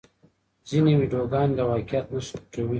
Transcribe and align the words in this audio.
ځینې 0.69 0.91
ویډیوګانې 0.99 1.53
د 1.57 1.59
واقعیت 1.69 2.05
نښې 2.13 2.35
پټوي. 2.41 2.67